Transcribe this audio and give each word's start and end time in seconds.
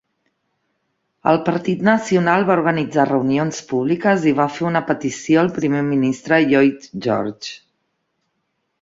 El 1.31 1.37
partit 1.49 1.83
nacional 1.89 2.47
va 2.47 2.55
organitzar 2.61 3.05
reunions 3.11 3.61
públiques 3.73 4.27
i 4.33 4.35
va 4.43 4.49
fer 4.57 4.69
una 4.73 4.85
petició 4.91 5.45
al 5.45 5.55
primer 5.61 5.87
ministre 5.95 6.45
Lloyd 6.51 6.93
George. 7.09 7.59